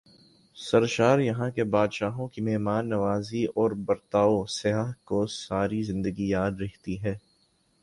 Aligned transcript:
سرشاریہاں 0.57 1.49
کے 1.51 1.63
باشندوں 1.73 2.27
کی 2.27 2.41
مہمان 2.41 2.89
نوازی 2.89 3.43
اور 3.55 3.71
برتائو 3.85 4.45
سیاح 4.51 4.91
کو 5.03 5.25
ساری 5.37 5.81
زندگی 5.83 6.29
یاد 6.29 6.51
رہتی 6.61 6.99
ہیں۔ 6.99 7.15